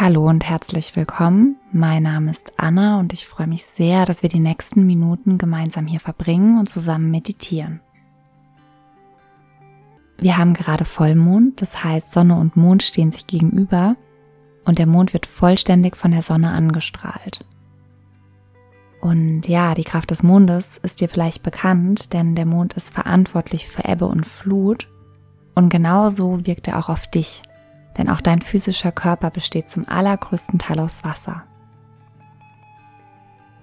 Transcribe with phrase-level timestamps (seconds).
[0.00, 1.56] Hallo und herzlich willkommen.
[1.72, 5.88] Mein Name ist Anna und ich freue mich sehr, dass wir die nächsten Minuten gemeinsam
[5.88, 7.80] hier verbringen und zusammen meditieren.
[10.16, 13.96] Wir haben gerade Vollmond, das heißt Sonne und Mond stehen sich gegenüber
[14.64, 17.44] und der Mond wird vollständig von der Sonne angestrahlt.
[19.00, 23.66] Und ja, die Kraft des Mondes ist dir vielleicht bekannt, denn der Mond ist verantwortlich
[23.66, 24.88] für Ebbe und Flut
[25.56, 27.42] und genauso wirkt er auch auf dich,
[27.98, 31.42] denn auch dein physischer Körper besteht zum allergrößten Teil aus Wasser.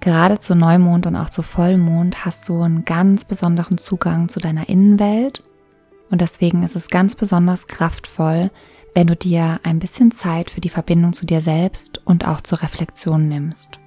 [0.01, 4.69] Gerade zu Neumond und auch zu Vollmond hast du einen ganz besonderen Zugang zu deiner
[4.69, 5.41] Innenwelt
[6.11, 8.51] und deswegen ist es ganz besonders kraftvoll,
[8.93, 12.61] wenn du dir ein bisschen Zeit für die Verbindung zu dir selbst und auch zur
[12.61, 13.79] Reflexion nimmst.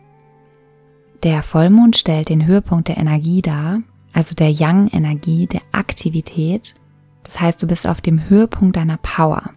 [1.23, 3.81] Der Vollmond stellt den Höhepunkt der Energie dar,
[4.13, 6.75] also der Yang-Energie, der Aktivität.
[7.23, 9.51] Das heißt, du bist auf dem Höhepunkt deiner Power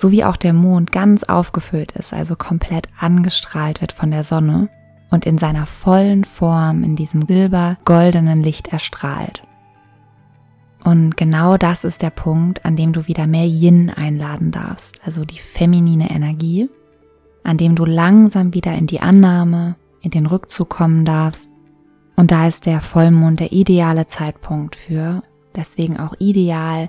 [0.00, 4.68] so wie auch der Mond ganz aufgefüllt ist, also komplett angestrahlt wird von der Sonne
[5.10, 9.44] und in seiner vollen Form in diesem silber-goldenen Licht erstrahlt.
[10.82, 15.24] Und genau das ist der Punkt, an dem du wieder mehr Yin einladen darfst, also
[15.24, 16.70] die feminine Energie,
[17.44, 21.50] an dem du langsam wieder in die Annahme, in den Rückzug kommen darfst.
[22.16, 25.22] Und da ist der Vollmond der ideale Zeitpunkt für,
[25.54, 26.88] deswegen auch ideal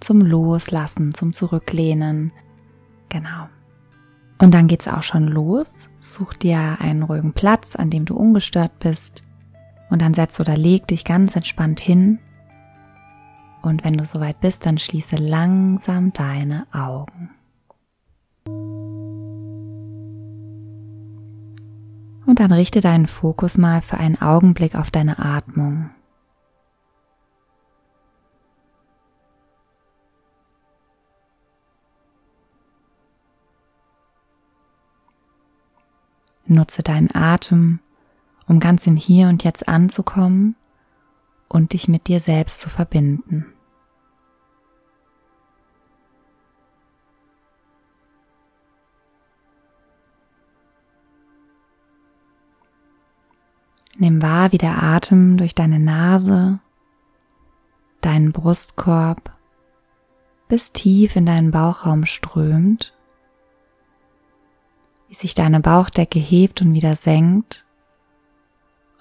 [0.00, 2.32] zum Loslassen, zum Zurücklehnen,
[3.10, 3.48] Genau.
[4.38, 5.90] Und dann geht's auch schon los.
[5.98, 9.22] Such dir einen ruhigen Platz, an dem du ungestört bist.
[9.90, 12.18] Und dann setz oder leg dich ganz entspannt hin.
[13.60, 17.30] Und wenn du soweit bist, dann schließe langsam deine Augen.
[22.24, 25.90] Und dann richte deinen Fokus mal für einen Augenblick auf deine Atmung.
[36.50, 37.80] Nutze deinen Atem,
[38.46, 40.56] um ganz im Hier und Jetzt anzukommen
[41.48, 43.46] und dich mit dir selbst zu verbinden.
[53.96, 56.58] Nimm wahr, wie der Atem durch deine Nase,
[58.00, 59.30] deinen Brustkorb
[60.48, 62.96] bis tief in deinen Bauchraum strömt
[65.10, 67.64] wie sich deine Bauchdecke hebt und wieder senkt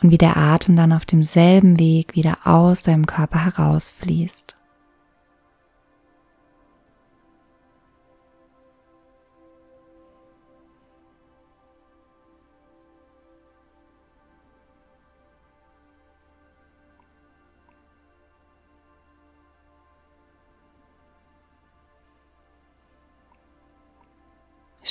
[0.02, 4.58] und wie der Atem dann auf demselben Weg wieder aus deinem Körper herausfließt.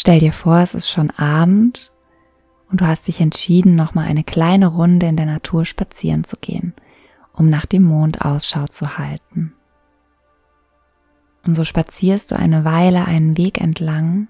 [0.09, 1.93] Stell dir vor, es ist schon Abend
[2.71, 6.73] und du hast dich entschieden, nochmal eine kleine Runde in der Natur spazieren zu gehen,
[7.35, 9.53] um nach dem Mond Ausschau zu halten.
[11.47, 14.29] Und so spazierst du eine Weile einen Weg entlang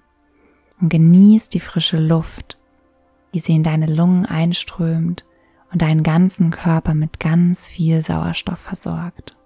[0.81, 2.57] und genießt die frische Luft,
[3.31, 5.23] wie sie in deine Lungen einströmt
[5.71, 9.37] und deinen ganzen Körper mit ganz viel Sauerstoff versorgt.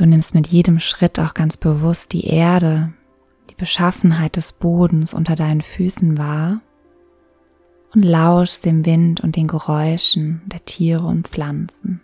[0.00, 2.90] Du nimmst mit jedem Schritt auch ganz bewusst die Erde,
[3.50, 6.62] die Beschaffenheit des Bodens unter deinen Füßen wahr
[7.94, 12.00] und lauschst dem Wind und den Geräuschen der Tiere und Pflanzen.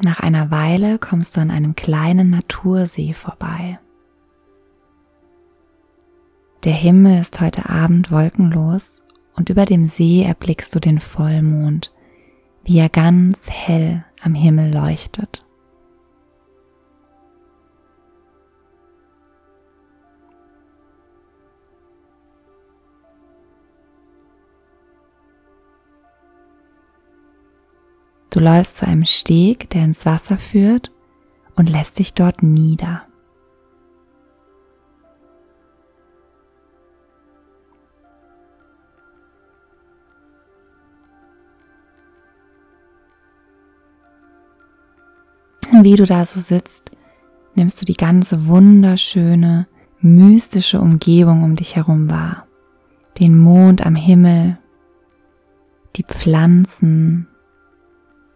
[0.00, 3.80] Nach einer Weile kommst du an einem kleinen Natursee vorbei.
[6.64, 9.04] Der Himmel ist heute Abend wolkenlos
[9.36, 11.92] und über dem See erblickst du den Vollmond,
[12.64, 15.44] wie er ganz hell am Himmel leuchtet.
[28.30, 30.92] Du läufst zu einem Steg, der ins Wasser führt
[31.54, 33.07] und lässt dich dort nieder.
[45.84, 46.90] Wie du da so sitzt,
[47.54, 49.66] nimmst du die ganze wunderschöne,
[50.00, 52.46] mystische Umgebung um dich herum wahr.
[53.18, 54.58] Den Mond am Himmel,
[55.96, 57.26] die Pflanzen,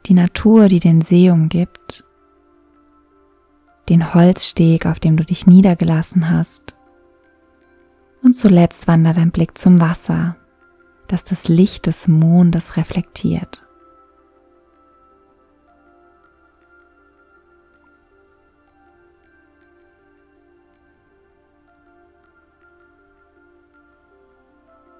[0.06, 2.04] die Natur, die den See umgibt
[3.88, 6.74] den Holzsteg, auf dem du dich niedergelassen hast.
[8.22, 10.36] Und zuletzt wandert dein Blick zum Wasser,
[11.08, 13.62] das das Licht des Mondes reflektiert.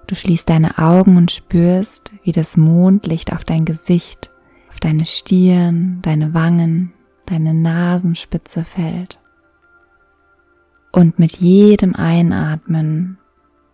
[0.07, 4.31] Du schließt deine Augen und spürst, wie das Mondlicht auf dein Gesicht,
[4.69, 6.93] auf deine Stirn, deine Wangen,
[7.25, 9.19] deine Nasenspitze fällt.
[10.91, 13.17] Und mit jedem Einatmen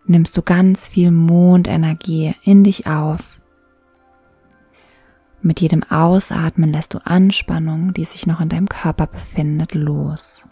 [0.05, 3.39] nimmst du ganz viel Mondenergie in dich auf.
[5.41, 10.43] Mit jedem Ausatmen lässt du Anspannung, die sich noch in deinem Körper befindet, los.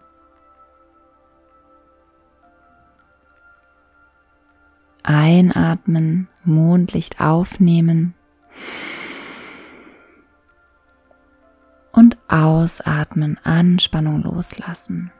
[5.08, 8.14] Einatmen, Mondlicht aufnehmen
[11.94, 15.12] und ausatmen, Anspannung loslassen.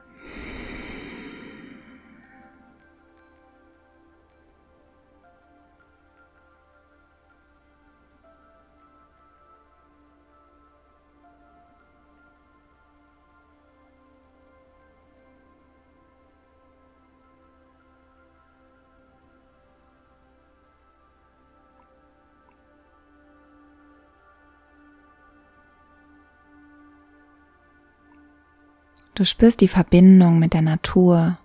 [29.18, 31.38] Du spürst die Verbindung mit der Natur,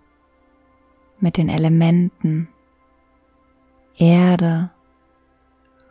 [1.20, 2.48] mit den Elementen,
[3.98, 4.70] Erde,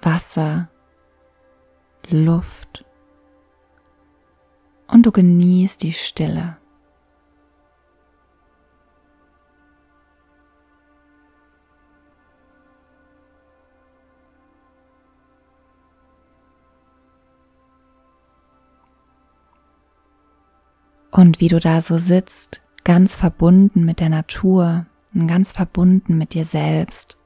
[0.00, 0.68] Wasser,
[2.08, 2.84] Luft
[4.86, 6.56] und du genießt die Stille.
[21.12, 26.32] Und wie du da so sitzt, ganz verbunden mit der Natur und ganz verbunden mit
[26.32, 27.18] dir selbst,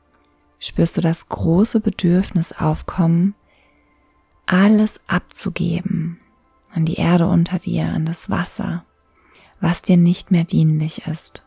[0.58, 3.36] spürst du das große Bedürfnis aufkommen,
[4.44, 6.18] alles abzugeben
[6.72, 8.84] an die Erde unter dir, an das Wasser,
[9.60, 11.46] was dir nicht mehr dienlich ist.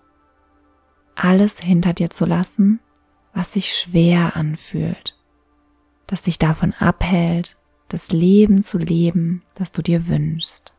[1.15, 2.79] Alles hinter dir zu lassen,
[3.33, 5.17] was sich schwer anfühlt,
[6.07, 7.57] das dich davon abhält,
[7.89, 10.73] das Leben zu leben, das du dir wünschst.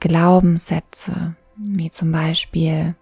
[0.00, 2.94] Glaubenssätze, wie zum Beispiel,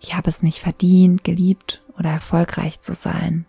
[0.00, 3.46] ich habe es nicht verdient, geliebt oder erfolgreich zu sein.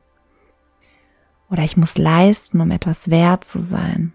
[1.49, 4.13] Oder ich muss leisten, um etwas wert zu sein.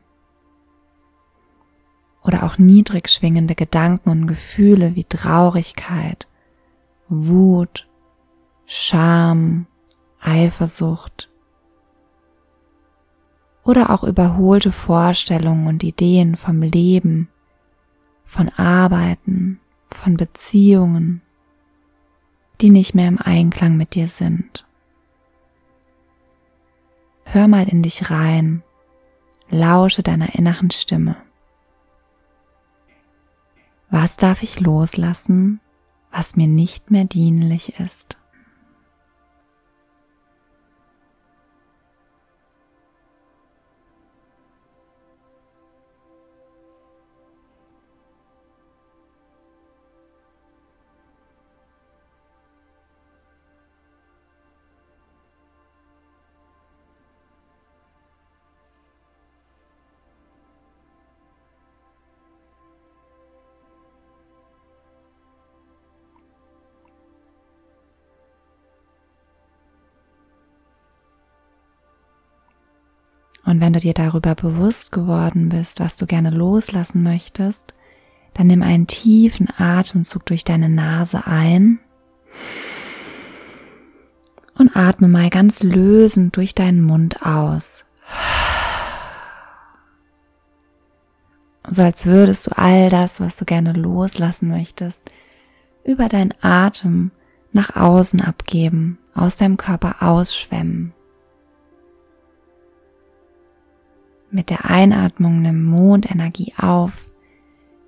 [2.23, 6.29] Oder auch niedrig schwingende Gedanken und Gefühle wie Traurigkeit,
[7.09, 7.89] Wut,
[8.67, 9.67] Scham,
[10.21, 11.31] Eifersucht.
[13.65, 17.29] Oder auch überholte Vorstellungen und Ideen vom Leben
[18.33, 21.21] von Arbeiten, von Beziehungen,
[22.63, 24.67] die nicht mehr im Einklang mit dir sind.
[27.27, 28.63] Hör mal in dich rein,
[29.51, 31.17] lausche deiner inneren Stimme.
[33.91, 35.61] Was darf ich loslassen,
[36.11, 38.17] was mir nicht mehr dienlich ist?
[73.45, 77.75] Und wenn du dir darüber bewusst geworden bist, was du gerne loslassen möchtest,
[78.35, 81.81] dann nimm einen tiefen Atemzug durch deine Nase ein
[84.57, 87.85] und atme mal ganz lösend durch deinen Mund aus.
[91.69, 95.01] So als würdest du all das, was du gerne loslassen möchtest,
[95.85, 97.13] über deinen Atem
[97.53, 100.93] nach außen abgeben, aus deinem Körper ausschwemmen.
[104.35, 107.07] Mit der Einatmung nimm Mondenergie auf,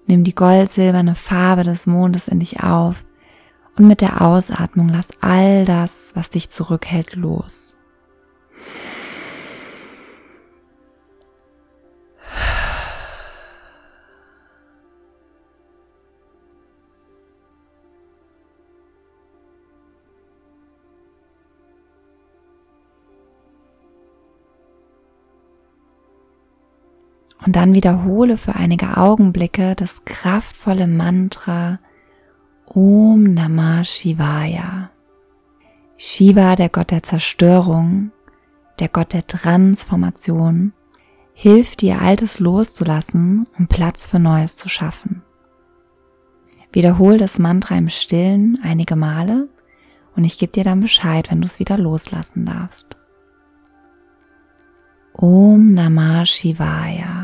[0.06, 3.02] nimm die goldsilberne Farbe des Mondes in dich auf
[3.76, 7.74] und mit der Ausatmung lass all das, was dich zurückhält, los.
[27.44, 31.78] Und dann wiederhole für einige Augenblicke das kraftvolle Mantra
[32.66, 34.90] Om Namah Shivaya.
[35.96, 38.10] Shiva, der Gott der Zerstörung,
[38.78, 40.72] der Gott der Transformation,
[41.34, 45.22] hilft dir Altes loszulassen, um Platz für Neues zu schaffen.
[46.72, 49.48] Wiederhol das Mantra im Stillen einige Male
[50.16, 52.96] und ich gebe dir dann Bescheid, wenn du es wieder loslassen darfst.
[55.12, 57.23] Om Namah Shivaya.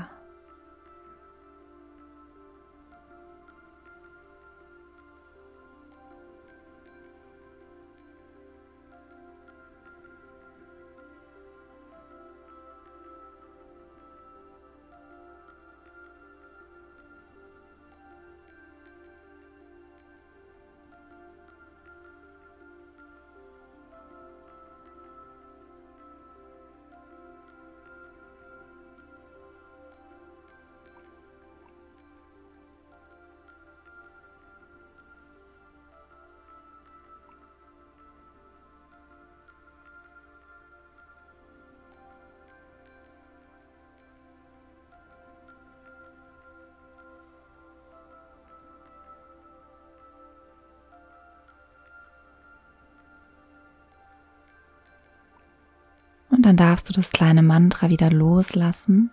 [56.41, 59.11] Und dann darfst du das kleine Mantra wieder loslassen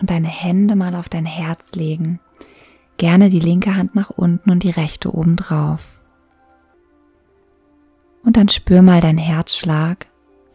[0.00, 2.20] und deine Hände mal auf dein Herz legen.
[2.96, 6.00] Gerne die linke Hand nach unten und die rechte oben drauf.
[8.24, 10.06] Und dann spür mal deinen Herzschlag,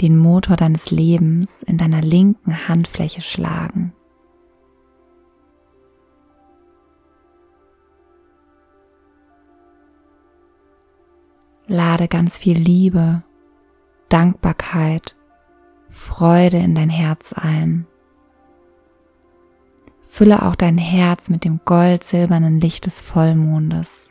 [0.01, 3.93] den Motor deines Lebens in deiner linken Handfläche schlagen.
[11.67, 13.21] Lade ganz viel Liebe,
[14.09, 15.15] Dankbarkeit
[15.95, 17.87] Freude in dein Herz ein.
[20.03, 24.09] Fülle auch dein Herz mit dem gold-silbernen Licht des Vollmondes.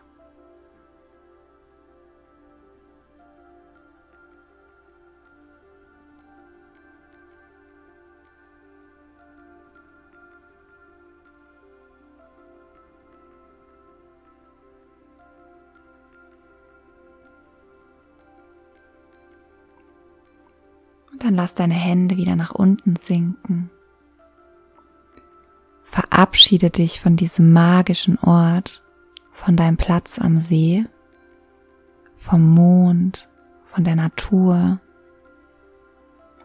[21.19, 23.71] Dann lass deine Hände wieder nach unten sinken.
[25.83, 28.83] Verabschiede dich von diesem magischen Ort,
[29.33, 30.85] von deinem Platz am See,
[32.17, 33.29] vom Mond,
[33.65, 34.81] von der Natur.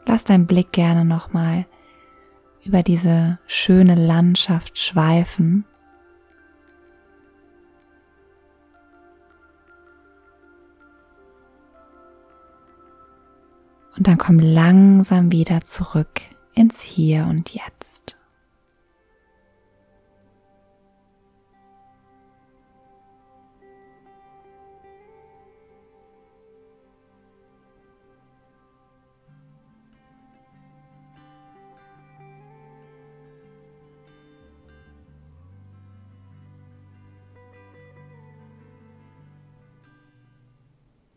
[0.05, 1.65] Lass deinen Blick gerne nochmal
[2.63, 5.65] über diese schöne Landschaft schweifen
[13.99, 16.21] Und dann komm langsam wieder zurück
[16.53, 18.15] ins Hier und Jetzt.